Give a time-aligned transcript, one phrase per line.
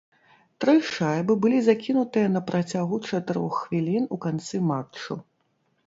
[0.63, 5.13] Тры шайбы былі закінутыя на працягу чатырох хвілін у канцы матчу.